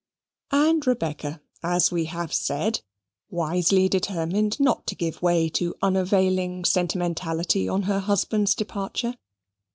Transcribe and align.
And 0.49 0.87
Rebecca, 0.87 1.43
as 1.61 1.91
we 1.91 2.05
have 2.05 2.33
said, 2.33 2.81
wisely 3.29 3.87
determined 3.87 4.59
not 4.59 4.87
to 4.87 4.95
give 4.95 5.21
way 5.21 5.47
to 5.49 5.75
unavailing 5.79 6.65
sentimentality 6.65 7.69
on 7.69 7.83
her 7.83 7.99
husband's 7.99 8.55
departure. 8.55 9.15